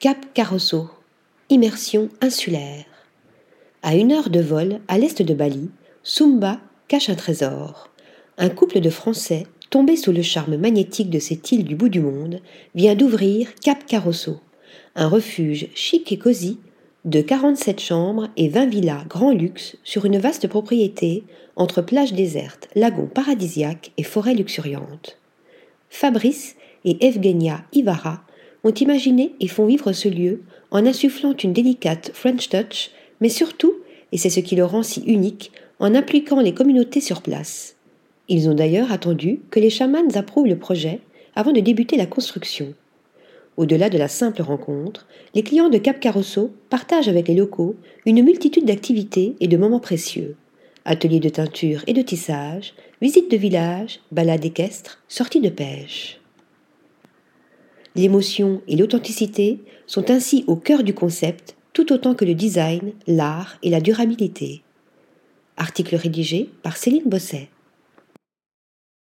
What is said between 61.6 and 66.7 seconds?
tout autant que le design, l'art et la durabilité. Article rédigé